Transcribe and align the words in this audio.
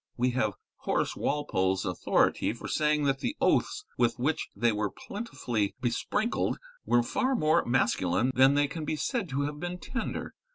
We 0.17 0.31
have 0.31 0.53
Horace 0.77 1.15
Walpole's 1.15 1.85
authority 1.85 2.53
for 2.53 2.67
saying 2.67 3.03
that 3.03 3.19
the 3.19 3.37
oaths 3.39 3.85
with 3.99 4.17
which 4.17 4.49
they 4.55 4.71
were 4.71 4.89
plentifully 4.89 5.75
besprinkled 5.79 6.57
were 6.87 7.03
far 7.03 7.35
more 7.35 7.63
masculine 7.65 8.31
than 8.33 8.55
they 8.55 8.67
can 8.67 8.83
be 8.83 8.95
said 8.95 9.29
to 9.29 9.41
have 9.41 9.59
been 9.59 9.77
tender. 9.77 10.33